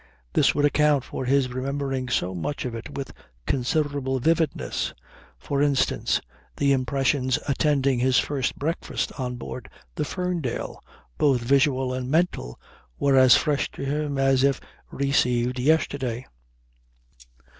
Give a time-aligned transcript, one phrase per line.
[0.33, 3.13] This would account for his remembering so much of it with
[3.45, 4.95] considerable vividness.
[5.37, 6.19] For instance,
[6.57, 10.83] the impressions attending his first breakfast on board the Ferndale,
[11.19, 12.59] both visual and mental,
[12.97, 14.59] were as fresh to him as if
[14.91, 16.25] received yesterday.